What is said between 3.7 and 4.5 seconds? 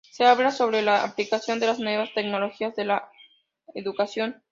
Educación.